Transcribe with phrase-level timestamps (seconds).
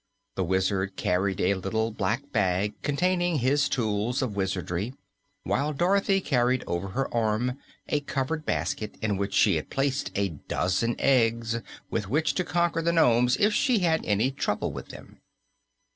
[0.35, 4.95] The Wizard carried a little black bag containing his tools of wizardry,
[5.43, 10.29] while Dorothy carried over her arm a covered basket in which she had placed a
[10.29, 11.59] dozen eggs,
[11.91, 15.19] with which to conquer the nomes if she had any trouble with them.